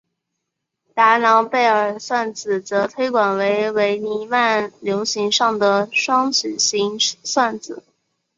[0.95, 7.83] 达朗贝尔算子则推广为伪黎曼流形上的双曲型算子。